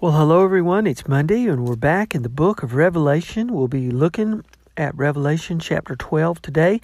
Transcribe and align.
Well, 0.00 0.12
hello 0.12 0.44
everyone. 0.44 0.86
It's 0.86 1.08
Monday 1.08 1.48
and 1.48 1.66
we're 1.66 1.74
back 1.74 2.14
in 2.14 2.22
the 2.22 2.28
book 2.28 2.62
of 2.62 2.76
Revelation. 2.76 3.52
We'll 3.52 3.66
be 3.66 3.90
looking 3.90 4.44
at 4.76 4.94
Revelation 4.94 5.58
chapter 5.58 5.96
12 5.96 6.40
today 6.40 6.80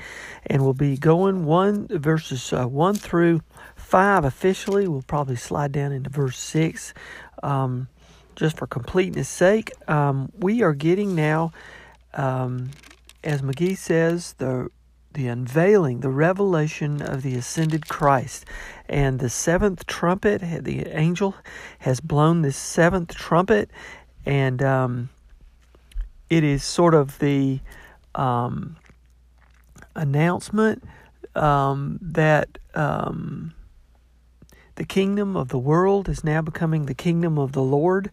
and 0.49 0.65
we'll 0.65 0.75
be 0.75 0.97
going 0.97 1.45
1 1.45 1.87
verses 1.91 2.53
uh, 2.53 2.67
1 2.67 2.97
through 2.97 3.41
5 3.77 4.25
officially. 4.25 4.89
We'll 4.89 5.03
probably 5.03 5.37
slide 5.37 5.71
down 5.71 5.93
into 5.93 6.11
verse 6.11 6.37
6 6.39 6.93
um, 7.45 7.87
just 8.35 8.57
for 8.57 8.67
completeness 8.67 9.29
sake. 9.29 9.71
Um, 9.89 10.33
we 10.41 10.63
are 10.63 10.75
getting 10.75 11.15
now 11.15 11.53
um, 12.15 12.71
as 13.23 13.43
McGee 13.43 13.79
says 13.79 14.33
the 14.39 14.71
the 15.15 15.29
unveiling, 15.29 16.01
the 16.01 16.11
revelation 16.11 17.01
of 17.01 17.23
the 17.23 17.35
ascended 17.35 17.89
Christ. 17.89 18.45
And 18.89 19.19
the 19.19 19.31
seventh 19.31 19.87
trumpet, 19.87 20.43
the 20.65 20.87
angel 20.89 21.35
has 21.81 22.01
blown 22.01 22.43
this 22.43 22.57
seventh 22.57 23.15
trumpet, 23.15 23.71
and 24.27 24.63
um, 24.63 25.09
it 26.29 26.45
is 26.45 26.63
sort 26.63 26.95
of 26.95 27.19
the 27.19 27.61
um, 28.15 28.77
announcement 29.95 30.85
um, 31.35 31.99
that 32.01 32.59
um, 32.75 33.55
the 34.77 34.85
kingdom 34.85 35.37
of 35.37 35.49
the 35.49 35.59
world 35.59 36.09
is 36.09 36.25
now 36.25 36.43
becoming 36.43 36.87
the 36.87 36.95
kingdom 36.95 37.39
of 37.39 37.53
the 37.53 37.63
Lord. 37.63 38.11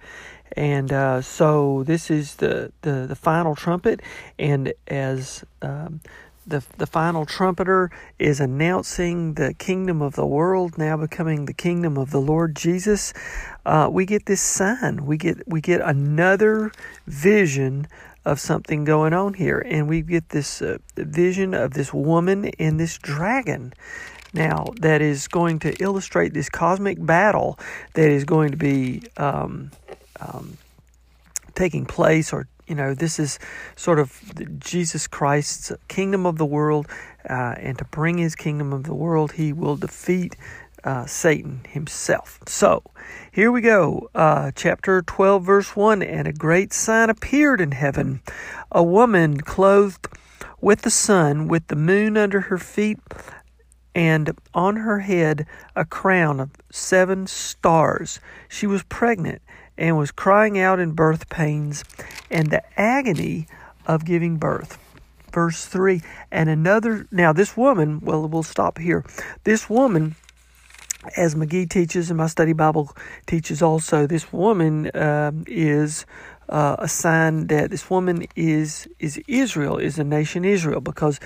And 0.56 0.92
uh, 0.92 1.22
so 1.22 1.84
this 1.84 2.12
is 2.12 2.36
the, 2.36 2.72
the, 2.82 3.06
the 3.08 3.16
final 3.16 3.56
trumpet. 3.56 4.02
And 4.38 4.74
as 4.88 5.44
um, 5.62 6.02
the 6.46 6.64
the 6.78 6.88
final 6.88 7.26
trumpeter 7.26 7.92
is 8.20 8.40
announcing 8.40 9.36
the 9.36 9.54
kingdom 9.54 10.02
of 10.02 10.16
the 10.16 10.26
world 10.26 10.78
now 10.78 10.98
becoming 10.98 11.46
the 11.46 11.54
kingdom 11.54 11.98
of 11.98 12.12
the 12.12 12.22
Lord 12.22 12.56
Jesus. 12.56 13.14
Uh, 13.66 13.90
we 13.92 14.06
get 14.06 14.26
this 14.26 14.42
sign. 14.42 15.06
We 15.06 15.18
get 15.18 15.48
we 15.48 15.62
get 15.62 15.82
another 15.82 16.72
vision 17.08 17.88
of 18.26 18.40
something 18.40 18.84
going 18.84 19.14
on 19.14 19.34
here, 19.34 19.60
and 19.60 19.88
we 19.88 20.02
get 20.02 20.30
this 20.30 20.62
uh, 20.62 20.78
vision 20.96 21.54
of 21.54 21.74
this 21.74 21.94
woman 21.94 22.46
and 22.60 22.80
this 22.80 22.98
dragon. 22.98 23.74
Now 24.34 24.68
that 24.80 25.02
is 25.02 25.28
going 25.28 25.60
to 25.60 25.74
illustrate 25.84 26.34
this 26.34 26.50
cosmic 26.50 27.04
battle 27.06 27.60
that 27.94 28.10
is 28.10 28.24
going 28.24 28.52
to 28.52 28.58
be 28.58 29.04
um, 29.18 29.72
um, 30.20 30.58
taking 31.56 31.86
place 31.86 32.34
or 32.34 32.48
you 32.68 32.76
know, 32.76 32.94
this 32.94 33.20
is 33.20 33.40
sort 33.76 34.00
of 34.00 34.22
Jesus 34.60 35.08
Christ's 35.08 35.72
kingdom 35.88 36.26
of 36.26 36.38
the 36.38 36.46
world, 36.46 36.88
uh, 37.30 37.56
and 37.58 37.78
to 37.78 37.86
bring 37.86 38.18
his 38.18 38.36
kingdom 38.36 38.74
of 38.74 38.84
the 38.84 38.94
world, 38.94 39.34
he 39.34 39.54
will 39.54 39.76
defeat 39.76 40.36
uh, 40.84 41.06
Satan 41.06 41.62
himself. 41.70 42.40
So, 42.48 42.84
here 43.32 43.52
we 43.52 43.62
go. 43.62 44.10
Uh, 44.16 44.52
chapter 44.56 45.02
12, 45.02 45.44
verse 45.44 45.76
1 45.76 46.02
And 46.02 46.28
a 46.28 46.34
great 46.34 46.74
sign 46.74 47.10
appeared 47.10 47.62
in 47.62 47.72
heaven 47.72 48.22
a 48.72 48.84
woman 48.84 49.42
clothed 49.42 50.08
with 50.60 50.82
the 50.82 50.90
sun, 50.90 51.48
with 51.48 51.68
the 51.68 51.76
moon 51.76 52.18
under 52.18 52.42
her 52.42 52.58
feet, 52.58 53.00
and 53.94 54.38
on 54.54 54.78
her 54.78 55.00
head 55.00 55.46
a 55.76 55.86
crown 55.86 56.40
of 56.40 56.52
seven 56.72 57.28
stars. 57.28 58.20
She 58.48 58.66
was 58.66 58.84
pregnant 58.84 59.42
and 59.78 59.98
was 59.98 60.12
crying 60.12 60.60
out 60.60 60.80
in 60.80 60.92
birth 60.92 61.30
pains 61.30 61.84
and 62.30 62.52
the 62.52 62.64
agony 62.80 63.48
of 63.86 64.06
giving 64.06 64.38
birth. 64.38 64.78
Verse 65.32 65.66
3 65.66 66.02
And 66.32 66.50
another, 66.50 67.08
now 67.12 67.34
this 67.34 67.56
woman, 67.56 68.00
well, 68.02 68.28
we'll 68.28 68.44
stop 68.44 68.78
here. 68.78 69.06
This 69.44 69.70
woman, 69.70 70.16
as 71.18 71.36
McGee 71.36 71.70
teaches 71.70 72.10
and 72.10 72.18
my 72.18 72.28
study 72.28 72.54
Bible 72.54 72.96
teaches 73.26 73.62
also, 73.62 74.06
this 74.06 74.32
woman 74.32 74.88
uh, 74.88 75.32
is 75.48 76.06
uh, 76.50 76.76
a 76.80 76.88
sign 76.88 77.48
that 77.48 77.72
this 77.72 77.90
woman 77.90 78.28
is 78.36 78.88
is 79.00 79.22
Israel, 79.28 79.78
is 79.78 79.96
the 79.96 80.04
nation 80.04 80.44
Israel, 80.44 80.82
because 80.82 81.20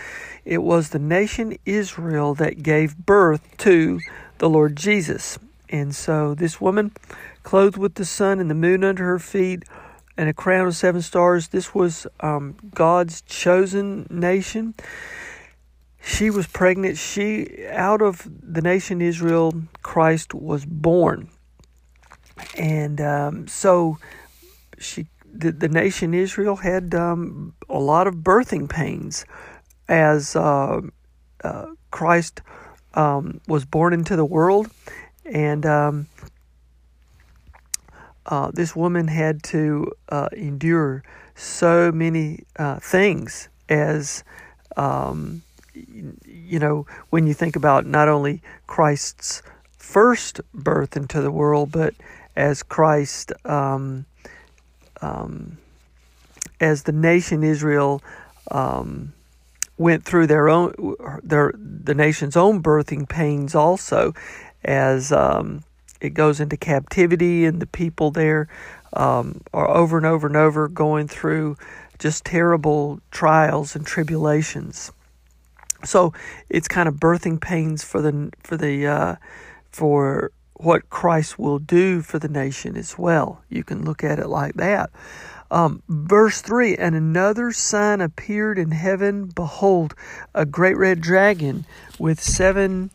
it 0.46 0.60
was 0.60 0.90
the 0.90 1.00
nation 1.00 1.58
Israel 1.66 2.36
that 2.36 2.62
gave 2.62 2.96
birth 2.96 3.58
to 3.58 4.00
the 4.38 4.50
Lord 4.50 4.76
Jesus. 4.76 5.40
And 5.70 5.96
so 5.96 6.36
this 6.36 6.62
woman, 6.62 6.92
clothed 7.44 7.78
with 7.78 7.96
the 7.96 8.06
sun 8.06 8.40
and 8.40 8.50
the 8.50 8.56
moon 8.56 8.84
under 8.84 9.04
her 9.06 9.20
feet, 9.20 9.64
and 10.18 10.30
a 10.30 10.34
crown 10.34 10.68
of 10.68 10.76
seven 10.76 11.02
stars. 11.02 11.50
This 11.50 11.76
was 11.76 12.08
um, 12.20 12.56
God's 12.74 13.22
chosen 13.22 14.08
nation. 14.10 14.74
She 16.02 16.30
was 16.30 16.48
pregnant. 16.48 16.98
She, 16.98 17.66
out 17.68 18.02
of 18.02 18.28
the 18.42 18.62
nation 18.62 19.02
Israel, 19.02 19.54
Christ 19.82 20.34
was 20.34 20.66
born. 20.66 21.30
And 22.58 23.02
um, 23.02 23.48
so 23.48 23.98
she, 24.78 25.08
the, 25.26 25.52
the 25.52 25.68
nation 25.68 26.14
Israel 26.14 26.58
had 26.58 26.94
um, 26.94 27.54
a 27.70 27.80
lot 27.80 28.08
of 28.08 28.16
birthing 28.16 28.70
pains 28.70 29.26
as 29.88 30.36
uh, 30.36 30.82
uh, 31.44 31.66
Christ 31.92 32.42
um, 32.94 33.42
was 33.48 33.66
born 33.66 33.94
into 33.94 34.16
the 34.16 34.26
world. 34.26 34.70
And 35.26 35.66
um, 35.66 36.08
uh, 38.26 38.52
this 38.54 38.76
woman 38.76 39.08
had 39.08 39.44
to 39.44 39.92
uh, 40.10 40.30
endure 40.32 41.04
so 41.36 41.92
many 41.92 42.44
uh, 42.58 42.80
things 42.80 43.50
as 43.70 44.24
um, 44.78 45.42
you 45.74 46.60
know 46.60 46.86
when 47.10 47.28
you 47.28 47.34
think 47.34 47.56
about 47.56 47.86
not 47.86 48.08
only 48.08 48.42
Christ's 48.68 49.42
first 49.78 50.42
birth 50.54 50.96
into 50.96 51.22
the 51.22 51.32
world, 51.32 51.72
but 51.72 51.94
as 52.36 52.64
Christ 52.64 53.32
um, 53.46 54.06
um, 55.02 55.58
as 56.60 56.84
the 56.84 56.92
nation 56.92 57.44
Israel 57.44 58.02
um, 58.52 59.14
went 59.78 60.06
through 60.06 60.28
their 60.28 60.50
own 60.50 60.74
their 61.24 61.54
the 61.58 61.94
nation's 61.94 62.38
own 62.38 62.64
birthing 62.64 63.08
pains 63.08 63.56
also 63.56 64.14
as 64.66 65.12
um, 65.12 65.64
it 66.02 66.10
goes 66.10 66.40
into 66.40 66.58
captivity, 66.58 67.46
and 67.46 67.62
the 67.62 67.68
people 67.68 68.12
there 68.12 68.50
um, 68.94 69.42
are 69.54 69.70
over 69.70 69.98
and 69.98 70.06
over 70.06 70.28
and 70.28 70.36
over 70.36 70.68
going 70.68 71.08
through 71.08 71.56
just 72.00 72.26
terrible 72.26 73.00
trials 73.12 73.76
and 73.76 73.86
tribulations. 73.86 74.92
So 75.84 76.14
it's 76.50 76.68
kind 76.68 76.90
of 76.90 76.96
birthing 76.96 77.40
pains 77.40 77.84
for 77.84 78.02
the 78.02 78.32
for 78.44 78.58
the 78.58 78.88
uh, 78.88 79.16
for 79.72 80.32
what 80.56 80.90
Christ 80.90 81.38
will 81.38 81.60
do 81.60 82.02
for 82.02 82.18
the 82.18 82.30
nation 82.30 82.78
as 82.78 82.98
well. 82.98 83.42
You 83.50 83.64
can 83.64 83.84
look 83.84 84.04
at 84.04 84.20
it 84.20 84.28
like 84.28 84.56
that. 84.56 84.90
Um, 85.52 85.84
verse 85.88 86.42
3 86.42 86.78
And 86.78 86.96
another 86.96 87.52
sign 87.52 88.02
appeared 88.02 88.58
in 88.58 88.72
heaven. 88.72 89.28
Behold, 89.28 89.94
a 90.34 90.46
great 90.46 90.78
red 90.78 91.02
dragon 91.02 91.66
with 92.00 92.22
seven 92.22 92.90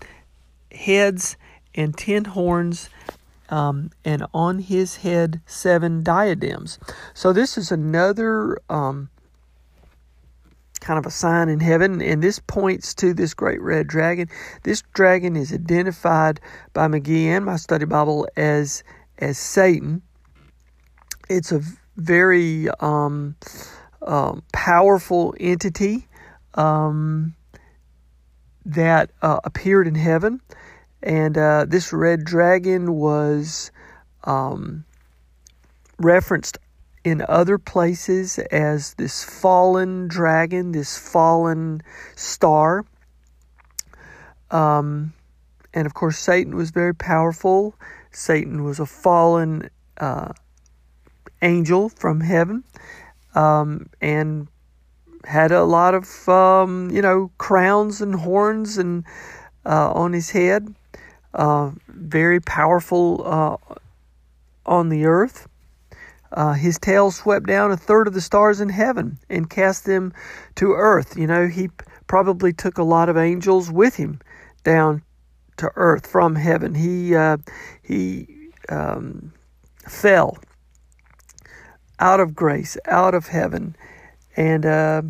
heads 0.72 1.37
and 1.75 1.96
ten 1.96 2.25
horns, 2.25 2.88
um, 3.49 3.90
and 4.05 4.26
on 4.32 4.58
his 4.58 4.96
head 4.96 5.40
seven 5.46 6.02
diadems. 6.02 6.78
So 7.14 7.32
this 7.32 7.58
is 7.58 7.72
another 7.72 8.58
um, 8.69 9.08
kind 10.81 10.99
of 10.99 11.06
a 11.06 11.11
sign 11.11 11.49
in 11.49 11.61
heaven, 11.61 12.00
and 12.00 12.22
this 12.22 12.38
points 12.38 12.94
to 12.94 13.14
this 13.14 13.34
great 13.34 13.61
red 13.61 13.87
dragon. 13.87 14.28
This 14.62 14.82
dragon 14.94 15.37
is 15.37 15.52
identified 15.52 16.40
by 16.72 16.88
McGee 16.88 17.26
and 17.26 17.44
my 17.44 17.56
study 17.56 17.84
Bible 17.84 18.26
as 18.37 18.82
as 19.19 19.38
Satan. 19.38 20.02
It's 21.28 21.52
a 21.52 21.61
very 21.96 22.69
um, 22.81 23.37
um, 24.02 24.43
powerful 24.52 25.34
entity 25.38 26.08
um, 26.55 27.34
that 28.64 29.11
uh, 29.22 29.40
appeared 29.44 29.87
in 29.87 29.94
heaven, 29.94 30.40
and 31.02 31.37
uh, 31.37 31.67
this 31.69 31.93
red 31.93 32.25
dragon 32.25 32.94
was 32.94 33.70
um, 34.25 34.85
referenced 35.99 36.58
in 37.05 37.25
other 37.29 37.58
places 37.58 38.38
as 38.50 38.94
this 38.94 39.25
fallen 39.25 40.08
dragon, 40.08 40.73
this 40.73 40.99
fallen 40.99 41.82
star. 42.14 42.85
Um, 44.50 45.14
and 45.73 45.87
of 45.87 45.94
course, 45.94 46.19
Satan 46.19 46.56
was 46.56 46.70
very 46.70 46.94
powerful. 46.94 47.75
Satan 48.11 48.64
was 48.64 48.81
a 48.81 48.87
fallen 48.87 49.70
uh, 49.99 50.32
angel 51.43 51.88
from 51.88 52.20
heaven 52.20 52.64
um, 53.35 53.88
and 54.00 54.49
had 55.25 55.53
a 55.53 55.64
lot 55.64 55.94
of, 55.94 56.29
um, 56.29 56.91
you 56.91 57.00
know, 57.00 57.31
crowns 57.38 58.00
and 58.00 58.14
horns 58.14 58.76
and 58.76 59.05
uh, 59.64 59.93
on 59.93 60.12
his 60.12 60.31
head. 60.31 60.75
Uh, 61.32 61.71
very 61.88 62.41
powerful 62.41 63.23
uh, 63.25 63.77
on 64.67 64.88
the 64.88 65.05
earth. 65.05 65.49
Uh, 66.32 66.53
his 66.53 66.79
tail 66.79 67.11
swept 67.11 67.47
down 67.47 67.73
a 67.73 67.77
third 67.77 68.06
of 68.06 68.15
the 68.15 68.21
stars 68.21 68.61
in 68.61 68.69
heaven 68.69 69.19
and 69.29 69.50
cast 69.50 69.85
them 69.85 70.12
to 70.55 70.73
earth. 70.73 71.17
You 71.17 71.27
know, 71.27 71.49
he 71.49 71.71
probably 72.06 72.53
took 72.53 72.79
a 72.79 72.82
lot 72.82 73.09
of 73.09 73.17
angels 73.17 73.71
with 73.71 73.97
him 73.97 74.21
down 74.62 75.03
to 75.56 75.71
earth 75.77 76.06
from 76.06 76.37
heaven. 76.37 76.75
He 76.75 77.15
uh, 77.15 77.38
he 77.82 78.50
um, 78.69 79.32
fell 79.87 80.38
out 81.99 82.21
of 82.21 82.35
grace, 82.35 82.77
out 82.87 83.15
of 83.15 83.27
heaven, 83.27 83.77
and 84.37 84.65
uh, 84.65 85.03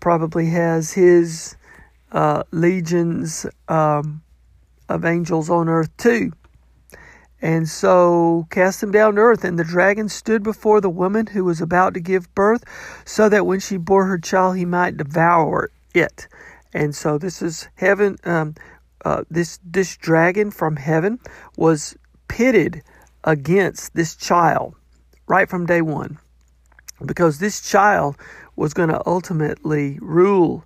probably 0.00 0.46
has 0.50 0.92
his 0.92 1.56
uh, 2.12 2.44
legions 2.52 3.46
um, 3.68 4.22
of 4.88 5.04
angels 5.04 5.50
on 5.50 5.68
earth 5.68 5.94
too. 5.96 6.32
And 7.42 7.68
so 7.68 8.46
cast 8.50 8.82
him 8.82 8.90
down 8.90 9.16
to 9.16 9.20
earth. 9.20 9.44
And 9.44 9.58
the 9.58 9.64
dragon 9.64 10.08
stood 10.08 10.42
before 10.42 10.80
the 10.80 10.90
woman 10.90 11.26
who 11.26 11.44
was 11.44 11.60
about 11.60 11.94
to 11.94 12.00
give 12.00 12.34
birth, 12.34 12.64
so 13.04 13.28
that 13.28 13.46
when 13.46 13.60
she 13.60 13.76
bore 13.76 14.06
her 14.06 14.18
child, 14.18 14.56
he 14.56 14.64
might 14.64 14.96
devour 14.96 15.70
it. 15.94 16.28
And 16.72 16.94
so 16.94 17.18
this 17.18 17.42
is 17.42 17.68
heaven. 17.74 18.16
Um, 18.24 18.54
uh, 19.04 19.24
this 19.30 19.58
this 19.62 19.96
dragon 19.96 20.50
from 20.50 20.76
heaven 20.76 21.20
was 21.56 21.96
pitted 22.28 22.82
against 23.24 23.94
this 23.94 24.16
child 24.16 24.74
right 25.28 25.48
from 25.48 25.66
day 25.66 25.82
one, 25.82 26.18
because 27.04 27.38
this 27.38 27.60
child 27.60 28.16
was 28.56 28.72
going 28.72 28.88
to 28.88 29.02
ultimately 29.06 29.98
rule 30.00 30.64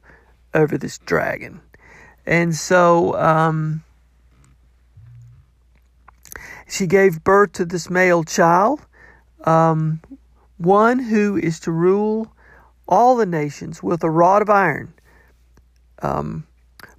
over 0.54 0.78
this 0.78 0.98
dragon. 0.98 1.60
And 2.26 2.54
so 2.54 3.14
um, 3.16 3.82
she 6.70 6.86
gave 6.86 7.24
birth 7.24 7.52
to 7.52 7.64
this 7.64 7.90
male 7.90 8.24
child, 8.24 8.86
um, 9.44 10.00
one 10.58 10.98
who 10.98 11.36
is 11.36 11.58
to 11.60 11.72
rule 11.72 12.32
all 12.88 13.16
the 13.16 13.26
nations 13.26 13.82
with 13.82 14.04
a 14.04 14.10
rod 14.10 14.42
of 14.42 14.50
iron. 14.50 14.94
Um, 16.02 16.46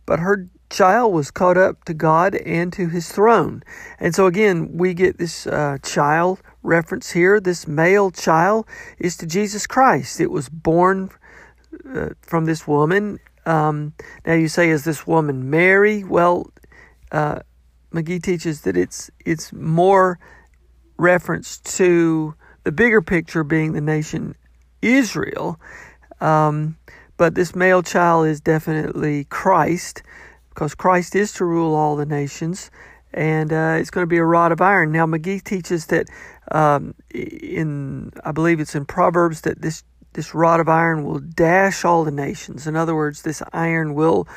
but 0.05 0.19
her 0.19 0.47
child 0.69 1.13
was 1.13 1.31
caught 1.31 1.57
up 1.57 1.83
to 1.85 1.93
God 1.93 2.35
and 2.35 2.71
to 2.73 2.87
his 2.87 3.11
throne. 3.11 3.63
And 3.99 4.15
so 4.15 4.25
again, 4.25 4.77
we 4.77 4.93
get 4.93 5.17
this 5.17 5.47
uh, 5.47 5.77
child 5.83 6.41
reference 6.63 7.11
here. 7.11 7.39
This 7.39 7.67
male 7.67 8.11
child 8.11 8.67
is 8.97 9.17
to 9.17 9.25
Jesus 9.25 9.67
Christ. 9.67 10.19
It 10.19 10.31
was 10.31 10.49
born 10.49 11.09
uh, 11.93 12.09
from 12.21 12.45
this 12.45 12.67
woman. 12.67 13.19
Um, 13.45 13.93
now 14.25 14.33
you 14.33 14.47
say, 14.47 14.69
is 14.69 14.83
this 14.83 15.07
woman 15.07 15.49
Mary? 15.49 16.03
Well, 16.03 16.51
uh, 17.11 17.39
McGee 17.93 18.21
teaches 18.21 18.61
that 18.61 18.77
it's 18.77 19.11
it's 19.25 19.51
more 19.53 20.19
reference 20.97 21.59
to 21.59 22.35
the 22.63 22.71
bigger 22.71 23.01
picture 23.01 23.43
being 23.43 23.73
the 23.73 23.81
nation 23.81 24.35
Israel. 24.81 25.59
Um, 26.19 26.77
but 27.17 27.35
this 27.35 27.55
male 27.55 27.83
child 27.83 28.27
is 28.27 28.39
definitely 28.39 29.25
Christ 29.25 30.03
because 30.49 30.75
Christ 30.75 31.15
is 31.15 31.33
to 31.33 31.45
rule 31.45 31.75
all 31.75 31.95
the 31.95 32.05
nations 32.05 32.71
and 33.13 33.51
uh, 33.51 33.75
it's 33.77 33.89
going 33.89 34.03
to 34.03 34.07
be 34.07 34.17
a 34.17 34.23
rod 34.23 34.51
of 34.51 34.61
iron. 34.61 34.91
Now, 34.91 35.05
McGee 35.05 35.43
teaches 35.43 35.87
that 35.87 36.07
um, 36.51 36.95
in, 37.13 38.11
I 38.23 38.31
believe 38.31 38.59
it's 38.59 38.75
in 38.75 38.85
Proverbs, 38.85 39.41
that 39.41 39.61
this 39.61 39.83
this 40.13 40.33
rod 40.33 40.59
of 40.59 40.67
iron 40.67 41.05
will 41.05 41.19
dash 41.19 41.85
all 41.85 42.03
the 42.03 42.11
nations. 42.11 42.67
In 42.67 42.75
other 42.75 42.93
words, 42.93 43.21
this 43.21 43.41
iron 43.53 43.93
will, 43.93 44.27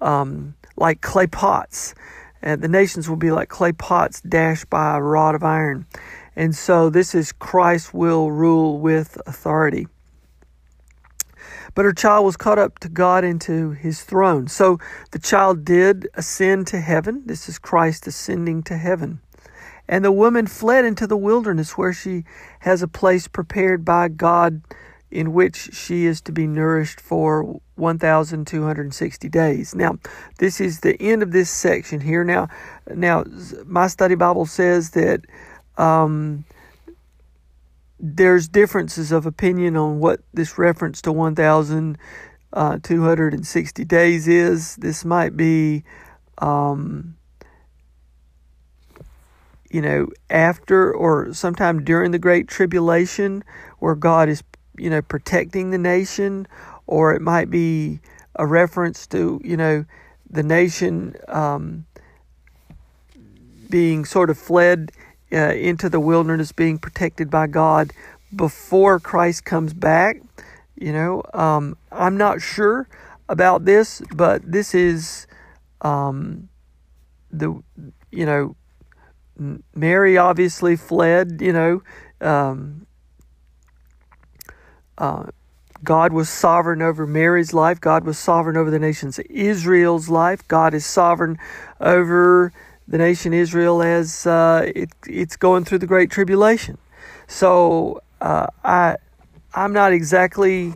um, 0.00 0.56
like 0.76 1.02
clay 1.02 1.28
pots, 1.28 1.94
and 2.42 2.62
the 2.62 2.68
nations 2.68 3.08
will 3.08 3.16
be 3.16 3.30
like 3.30 3.48
clay 3.48 3.72
pots 3.72 4.20
dashed 4.20 4.70
by 4.70 4.96
a 4.96 5.02
rod 5.02 5.34
of 5.34 5.42
iron. 5.42 5.86
And 6.36 6.54
so 6.54 6.90
this 6.90 7.14
is 7.14 7.32
Christ 7.32 7.92
will 7.92 8.30
rule 8.30 8.78
with 8.78 9.20
authority. 9.26 9.88
But 11.74 11.84
her 11.84 11.92
child 11.92 12.24
was 12.24 12.36
caught 12.36 12.58
up 12.58 12.78
to 12.80 12.88
God 12.88 13.24
into 13.24 13.70
his 13.70 14.02
throne. 14.02 14.48
So 14.48 14.78
the 15.12 15.18
child 15.18 15.64
did 15.64 16.08
ascend 16.14 16.66
to 16.68 16.80
heaven. 16.80 17.22
This 17.26 17.48
is 17.48 17.58
Christ 17.58 18.06
ascending 18.06 18.64
to 18.64 18.76
heaven. 18.76 19.20
And 19.88 20.04
the 20.04 20.12
woman 20.12 20.46
fled 20.46 20.84
into 20.84 21.06
the 21.06 21.16
wilderness 21.16 21.76
where 21.76 21.92
she 21.92 22.24
has 22.60 22.82
a 22.82 22.88
place 22.88 23.28
prepared 23.28 23.84
by 23.84 24.08
God 24.08 24.62
in 25.10 25.32
which 25.32 25.74
she 25.74 26.06
is 26.06 26.20
to 26.22 26.32
be 26.32 26.46
nourished 26.46 27.00
for 27.00 27.60
1260 27.74 29.28
days. 29.28 29.74
Now, 29.74 29.98
this 30.38 30.60
is 30.60 30.80
the 30.80 30.96
end 31.00 31.22
of 31.22 31.32
this 31.32 31.50
section 31.50 32.00
here. 32.00 32.24
Now, 32.24 32.48
now 32.94 33.24
my 33.66 33.88
study 33.88 34.14
Bible 34.14 34.46
says 34.46 34.90
that 34.90 35.22
um, 35.76 36.44
there's 37.98 38.48
differences 38.48 39.12
of 39.12 39.26
opinion 39.26 39.76
on 39.76 39.98
what 39.98 40.20
this 40.32 40.56
reference 40.58 41.02
to 41.02 41.12
1260 41.12 43.84
days 43.84 44.28
is. 44.28 44.76
This 44.76 45.04
might 45.04 45.36
be 45.36 45.84
um, 46.38 47.16
you 49.70 49.80
know, 49.80 50.08
after 50.28 50.92
or 50.92 51.32
sometime 51.32 51.84
during 51.84 52.10
the 52.10 52.18
Great 52.18 52.48
Tribulation, 52.48 53.44
where 53.78 53.94
God 53.94 54.28
is 54.28 54.42
you 54.80 54.90
know, 54.90 55.02
protecting 55.02 55.70
the 55.70 55.78
nation, 55.78 56.46
or 56.86 57.14
it 57.14 57.20
might 57.20 57.50
be 57.50 58.00
a 58.36 58.46
reference 58.46 59.06
to, 59.08 59.40
you 59.44 59.56
know, 59.56 59.84
the 60.28 60.42
nation 60.42 61.14
um, 61.28 61.86
being 63.68 64.04
sort 64.04 64.30
of 64.30 64.38
fled 64.38 64.92
uh, 65.32 65.36
into 65.54 65.88
the 65.88 66.00
wilderness, 66.00 66.52
being 66.52 66.78
protected 66.78 67.30
by 67.30 67.46
God 67.46 67.92
before 68.34 68.98
Christ 68.98 69.44
comes 69.44 69.72
back. 69.74 70.22
You 70.76 70.92
know, 70.92 71.22
um, 71.34 71.76
I'm 71.92 72.16
not 72.16 72.40
sure 72.40 72.88
about 73.28 73.64
this, 73.64 74.02
but 74.14 74.40
this 74.50 74.74
is 74.74 75.26
um, 75.82 76.48
the, 77.30 77.62
you 78.10 78.26
know, 78.26 78.56
Mary 79.74 80.18
obviously 80.18 80.76
fled, 80.76 81.40
you 81.40 81.52
know, 81.52 81.82
um, 82.20 82.86
uh, 85.00 85.24
God 85.82 86.12
was 86.12 86.28
sovereign 86.28 86.82
over 86.82 87.06
Mary's 87.06 87.54
life. 87.54 87.80
God 87.80 88.04
was 88.04 88.18
sovereign 88.18 88.56
over 88.56 88.70
the 88.70 88.78
nation's 88.78 89.18
Israel's 89.18 90.10
life. 90.10 90.46
God 90.46 90.74
is 90.74 90.84
sovereign 90.84 91.38
over 91.80 92.52
the 92.86 92.98
nation 92.98 93.32
Israel 93.32 93.82
as 93.82 94.26
uh, 94.26 94.70
it, 94.74 94.90
it's 95.06 95.36
going 95.36 95.64
through 95.64 95.78
the 95.78 95.86
Great 95.86 96.10
Tribulation. 96.10 96.76
So 97.28 98.02
uh, 98.20 98.48
I 98.62 98.96
I'm 99.54 99.72
not 99.72 99.92
exactly 99.92 100.74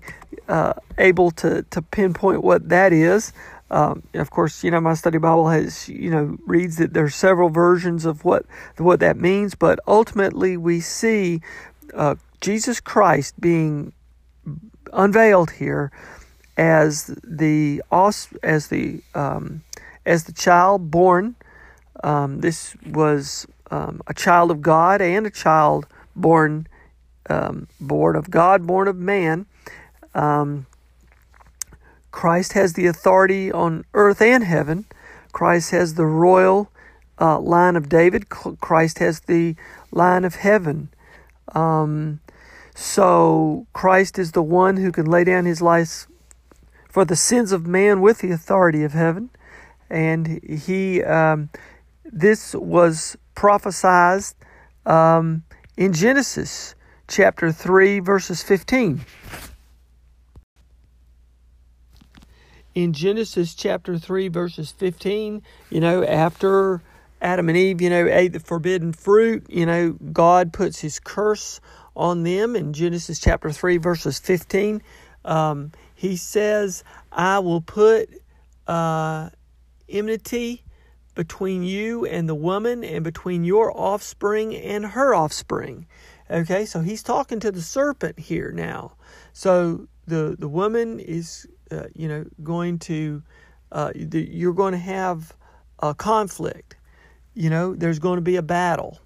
uh, 0.49 0.73
able 0.99 1.31
to, 1.33 1.62
to 1.71 1.83
pinpoint 1.83 2.43
what 2.43 2.69
that 2.71 2.93
is. 2.93 3.33
Um, 3.71 4.02
of 4.14 4.31
course, 4.31 4.64
you 4.64 4.71
know 4.71 4.81
my 4.81 4.95
study 4.95 5.19
Bible 5.19 5.49
has 5.49 5.87
you 5.88 6.11
know 6.11 6.38
reads 6.47 6.76
that 6.76 6.95
there 6.95 7.04
are 7.04 7.11
several 7.11 7.50
versions 7.50 8.07
of 8.07 8.25
what 8.25 8.47
what 8.78 9.00
that 9.00 9.19
means, 9.19 9.54
but 9.54 9.81
ultimately 9.87 10.57
we 10.57 10.81
see 10.81 11.43
uh, 11.93 12.14
Jesus 12.40 12.81
Christ 12.81 13.38
being 13.40 13.93
unveiled 14.94 15.52
here 15.52 15.90
as 16.56 17.06
the 17.22 17.82
as 17.90 18.68
the 18.68 19.02
um, 19.14 19.62
as 20.06 20.24
the 20.24 20.32
child 20.32 20.90
born 20.90 21.34
um, 22.02 22.40
this 22.40 22.76
was 22.86 23.46
um, 23.70 24.00
a 24.06 24.14
child 24.14 24.50
of 24.50 24.60
God 24.60 25.00
and 25.00 25.26
a 25.26 25.30
child 25.30 25.86
born 26.14 26.66
um, 27.30 27.68
born 27.80 28.16
of 28.16 28.30
God, 28.30 28.66
born 28.66 28.88
of 28.88 28.96
man. 28.96 29.46
Um, 30.14 30.66
Christ 32.10 32.52
has 32.52 32.74
the 32.74 32.86
authority 32.86 33.50
on 33.50 33.84
earth 33.94 34.20
and 34.20 34.44
heaven. 34.44 34.84
Christ 35.32 35.70
has 35.70 35.94
the 35.94 36.06
royal 36.06 36.70
uh, 37.18 37.40
line 37.40 37.76
of 37.76 37.88
David. 37.88 38.28
Christ 38.28 38.98
has 38.98 39.20
the 39.20 39.56
line 39.90 40.24
of 40.24 40.36
heaven. 40.36 40.90
Um, 41.54 42.20
so 42.75 43.66
Christ 43.73 44.19
is 44.19 44.33
the 44.33 44.43
one 44.43 44.76
who 44.76 44.93
can 44.93 45.07
lay 45.07 45.25
down 45.25 45.45
his 45.45 45.62
life 45.62 46.07
for 46.88 47.04
the 47.04 47.16
sins 47.16 47.52
of 47.52 47.66
man 47.66 48.00
with 48.00 48.19
the 48.19 48.31
authority 48.31 48.83
of 48.83 48.93
heaven, 48.93 49.31
and 49.88 50.40
he 50.45 51.02
um, 51.02 51.50
this 52.04 52.54
was 52.54 53.16
prophesied 53.35 54.23
um, 54.87 55.43
in 55.76 55.93
Genesis 55.93 56.75
chapter 57.09 57.52
3, 57.52 58.00
verses 58.00 58.43
15. 58.43 59.00
In 62.75 62.93
Genesis 62.93 63.54
chapter 63.54 63.99
3, 63.99 64.28
verses 64.28 64.73
15, 64.73 65.43
you 65.71 65.81
know, 65.81 66.04
after 66.04 66.83
Adam 67.21 67.49
and 67.49 67.57
Eve, 67.57 67.81
you 67.81 67.90
know, 67.90 68.07
ate 68.07 68.33
the 68.33 68.40
forbidden 68.40 68.93
fruit, 68.93 69.47
you 69.49 69.64
know, 69.64 69.93
God 70.12 70.52
puts 70.52 70.81
his 70.81 70.99
curse 70.99 71.61
on 71.96 72.22
them 72.22 72.56
in 72.56 72.72
Genesis 72.72 73.18
chapter 73.18 73.50
3, 73.50 73.76
verses 73.78 74.18
15. 74.18 74.82
Um, 75.24 75.72
he 75.94 76.16
says, 76.16 76.84
I 77.12 77.38
will 77.38 77.60
put 77.60 78.10
uh, 78.66 79.30
enmity 79.88 80.64
between 81.14 81.62
you 81.62 82.04
and 82.06 82.28
the 82.28 82.34
woman, 82.34 82.82
and 82.82 83.04
between 83.04 83.44
your 83.44 83.76
offspring 83.76 84.54
and 84.54 84.84
her 84.84 85.14
offspring. 85.14 85.86
Okay, 86.30 86.64
so 86.64 86.80
he's 86.80 87.02
talking 87.02 87.38
to 87.40 87.52
the 87.52 87.62
serpent 87.62 88.18
here 88.18 88.50
now. 88.50 88.92
So 89.32 89.86
the 90.06 90.36
the 90.38 90.48
woman 90.48 90.98
is, 90.98 91.46
uh, 91.70 91.84
you 91.94 92.08
know, 92.08 92.24
going 92.42 92.78
to, 92.80 93.22
uh, 93.72 93.92
the, 93.94 94.28
you're 94.28 94.54
going 94.54 94.72
to 94.72 94.78
have 94.78 95.32
a 95.80 95.94
conflict. 95.94 96.76
You 97.34 97.50
know, 97.50 97.74
there's 97.74 97.98
going 97.98 98.16
to 98.16 98.22
be 98.22 98.36
a 98.36 98.42
battle, 98.42 98.98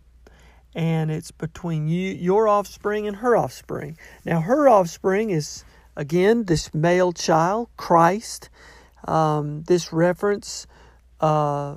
and 0.79 1.11
it's 1.11 1.33
between 1.33 1.89
you, 1.89 2.13
your 2.13 2.47
offspring, 2.47 3.09
and 3.09 3.17
her 3.17 3.37
offspring. 3.37 3.99
Now, 4.25 4.41
her 4.41 4.69
offspring 4.69 5.31
is 5.31 5.65
again 5.97 6.45
this 6.45 6.73
male 6.73 7.13
child, 7.13 7.69
Christ. 7.77 8.49
Um, 9.05 9.65
this 9.65 9.93
reference 9.93 10.69
uh, 11.21 11.75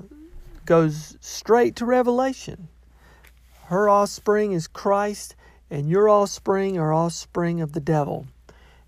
goes 0.68 1.18
straight 1.20 1.76
to 1.78 1.86
Revelation. 1.86 2.68
Her 3.66 3.90
offspring 3.90 4.52
is 4.52 4.68
Christ, 4.68 5.36
and 5.72 5.90
your 5.90 6.08
offspring 6.08 6.78
are 6.78 6.94
offspring 6.94 7.60
of 7.60 7.72
the 7.72 7.80
devil. 7.80 8.28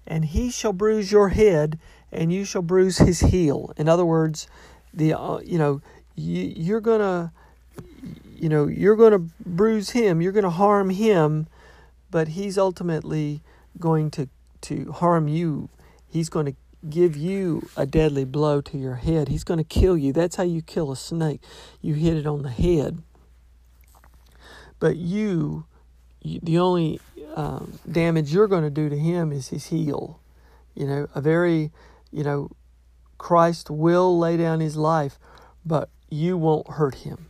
And 0.05 0.25
he 0.25 0.51
shall 0.51 0.73
bruise 0.73 1.11
your 1.11 1.29
head, 1.29 1.79
and 2.11 2.31
you 2.31 2.45
shall 2.45 2.61
bruise 2.61 2.99
his 2.99 3.21
heel. 3.21 3.73
In 3.77 3.89
other 3.89 4.05
words, 4.05 4.45
the 4.93 5.13
uh, 5.13 5.39
you 5.39 5.57
know 5.57 5.81
you, 6.15 6.53
you're 6.55 6.81
gonna 6.81 7.33
you 8.35 8.49
know 8.49 8.67
you're 8.67 8.95
gonna 8.95 9.25
bruise 9.45 9.91
him, 9.91 10.21
you're 10.21 10.31
gonna 10.31 10.49
harm 10.49 10.89
him, 10.89 11.47
but 12.11 12.29
he's 12.29 12.57
ultimately 12.57 13.41
going 13.79 14.11
to 14.11 14.29
to 14.63 14.91
harm 14.93 15.27
you. 15.27 15.69
He's 16.07 16.29
going 16.29 16.45
to 16.47 16.55
give 16.89 17.15
you 17.15 17.69
a 17.77 17.85
deadly 17.85 18.25
blow 18.25 18.61
to 18.61 18.77
your 18.77 18.95
head. 18.95 19.27
He's 19.27 19.43
going 19.43 19.59
to 19.59 19.63
kill 19.63 19.97
you. 19.97 20.11
That's 20.11 20.35
how 20.35 20.43
you 20.43 20.61
kill 20.61 20.91
a 20.91 20.95
snake. 20.95 21.41
You 21.81 21.93
hit 21.93 22.17
it 22.17 22.25
on 22.25 22.41
the 22.41 22.49
head. 22.49 23.01
But 24.79 24.97
you, 24.97 25.65
you 26.21 26.39
the 26.41 26.57
only 26.57 26.99
um, 27.35 27.79
damage 27.89 28.33
you're 28.33 28.47
going 28.47 28.63
to 28.63 28.69
do 28.69 28.89
to 28.89 28.97
him 28.97 29.31
is 29.31 29.49
his 29.49 29.67
heel. 29.67 30.19
You 30.75 30.87
know, 30.87 31.07
a 31.13 31.21
very, 31.21 31.71
you 32.11 32.23
know, 32.23 32.51
Christ 33.17 33.69
will 33.69 34.17
lay 34.17 34.37
down 34.37 34.59
his 34.59 34.75
life, 34.75 35.19
but 35.65 35.89
you 36.09 36.37
won't 36.37 36.67
hurt 36.71 36.95
him. 36.95 37.27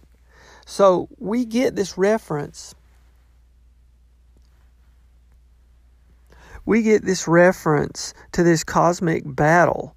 So 0.65 1.09
we 1.17 1.45
get 1.45 1.75
this 1.75 1.97
reference. 1.97 2.75
We 6.65 6.81
get 6.81 7.03
this 7.03 7.27
reference 7.27 8.13
to 8.31 8.43
this 8.43 8.63
cosmic 8.63 9.23
battle 9.25 9.95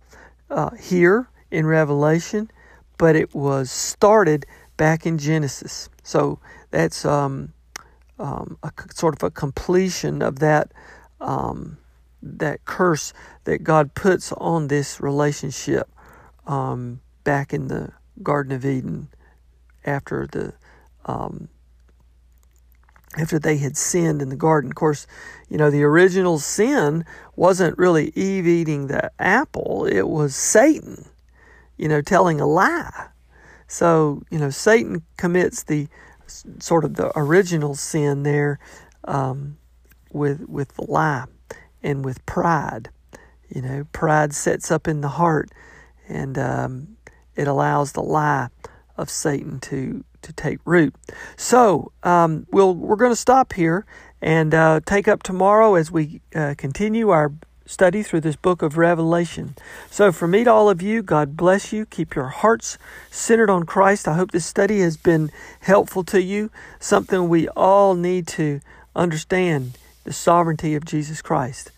uh, 0.51 0.71
here 0.71 1.29
in 1.51 1.67
Revelation, 1.67 2.51
but 2.99 3.15
it 3.15 3.35
was 3.35 3.71
started 3.71 4.47
back 4.77 5.07
in 5.07 5.19
Genesis. 5.19 5.89
So 6.03 6.41
that's 6.71 7.05
um, 7.05 7.53
um, 8.19 8.59
a 8.63 8.73
sort 8.93 9.15
of 9.15 9.23
a 9.23 9.31
completion 9.31 10.23
of 10.23 10.41
that 10.41 10.73
um, 11.21 11.79
that 12.23 12.65
curse 12.65 13.13
that 13.45 13.63
God 13.63 13.95
puts 13.95 14.33
on 14.33 14.69
this 14.69 15.01
relationship 15.01 15.89
um, 16.47 17.01
back 17.25 17.55
in 17.55 17.69
the 17.69 17.93
Garden 18.23 18.53
of 18.53 18.65
Eden 18.65 19.09
after 19.87 20.27
the 20.27 20.53
um, 21.07 21.49
after 23.17 23.39
they 23.39 23.57
had 23.57 23.77
sinned 23.77 24.21
in 24.21 24.29
the 24.29 24.37
garden. 24.37 24.71
Of 24.71 24.75
course, 24.75 25.07
you 25.49 25.57
know 25.57 25.71
the 25.71 25.85
original 25.85 26.39
sin 26.39 27.05
wasn't 27.37 27.79
really 27.79 28.13
Eve 28.15 28.47
eating 28.47 28.89
the 28.89 29.11
apple; 29.19 29.87
it 29.87 30.09
was 30.09 30.35
Satan, 30.35 31.07
you 31.77 31.89
know, 31.89 32.03
telling 32.03 32.41
a 32.41 32.47
lie. 32.47 33.09
So 33.69 34.23
you 34.31 34.39
know 34.39 34.51
Satan 34.51 35.03
commits 35.17 35.63
the 35.63 35.89
sort 36.59 36.85
of 36.85 36.95
the 36.95 37.17
original 37.17 37.75
sin 37.75 38.25
there 38.25 38.59
um, 39.05 39.57
with 40.13 40.47
with 40.49 40.75
the 40.75 40.85
lie 40.91 41.27
and 41.83 42.05
with 42.05 42.25
pride. 42.27 42.91
You 43.49 43.63
know, 43.63 43.87
pride 43.93 44.35
sets 44.35 44.73
up 44.73 44.89
in 44.89 45.03
the 45.03 45.09
heart, 45.09 45.51
and 46.09 46.37
um, 46.37 46.97
it 47.37 47.47
allows 47.47 47.93
the 47.93 48.03
lie 48.03 48.49
of 48.97 49.11
Satan 49.11 49.61
to 49.61 50.05
to 50.23 50.33
take 50.33 50.59
root. 50.65 50.95
So 51.37 51.93
um, 52.03 52.47
we'll 52.51 52.75
we're 52.75 52.97
going 52.97 53.13
to 53.13 53.17
stop 53.17 53.53
here 53.53 53.87
and 54.21 54.55
uh, 54.55 54.81
take 54.85 55.09
up 55.09 55.23
tomorrow 55.23 55.75
as 55.75 55.91
we 55.91 56.21
uh, 56.35 56.55
continue 56.57 57.11
our 57.11 57.33
study 57.67 58.03
through 58.03 58.21
this 58.21 58.37
book 58.37 58.63
of 58.63 58.79
Revelation. 58.79 59.55
So, 59.91 60.13
for 60.13 60.27
me 60.29 60.45
to 60.45 60.53
all 60.53 60.71
of 60.71 60.81
you, 60.81 61.03
God 61.03 61.37
bless 61.37 61.73
you. 61.73 61.85
Keep 61.85 62.15
your 62.15 62.29
hearts 62.29 62.79
centered 63.11 63.51
on 63.51 63.65
Christ. 63.65 64.09
I 64.09 64.15
hope 64.15 64.31
this 64.31 64.47
study 64.47 64.81
has 64.81 64.97
been 64.97 65.31
helpful 65.61 66.05
to 66.05 66.23
you, 66.23 66.51
something 66.79 67.29
we 67.29 67.49
all 67.51 67.95
need 67.95 68.27
to 68.29 68.61
understand 68.95 69.77
the 70.05 70.13
sovereignty 70.13 70.75
of 70.75 70.85
Jesus 70.85 71.21
Christ. 71.21 71.73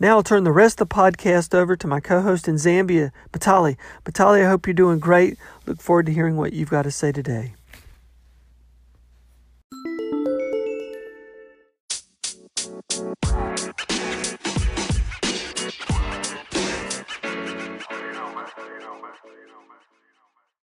Now 0.00 0.16
I'll 0.16 0.22
turn 0.22 0.44
the 0.44 0.52
rest 0.52 0.80
of 0.80 0.88
the 0.88 0.94
podcast 0.94 1.54
over 1.54 1.76
to 1.76 1.86
my 1.86 2.00
co 2.00 2.20
host 2.22 2.48
in 2.48 2.56
Zambia, 2.56 3.12
Batali. 3.32 3.76
Batali, 4.04 4.44
I 4.44 4.48
hope 4.48 4.66
you're 4.66 4.74
doing 4.74 4.98
great. 4.98 5.38
Look 5.66 5.80
forward 5.80 6.06
to 6.06 6.12
hearing 6.12 6.36
what 6.36 6.52
you've 6.52 6.70
got 6.70 6.82
to 6.82 6.90
say 6.90 7.12
today. 7.12 7.54